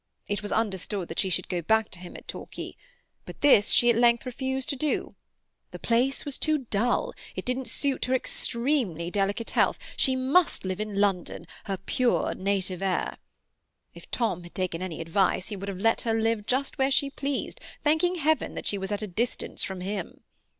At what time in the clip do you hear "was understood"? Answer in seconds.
0.41-1.09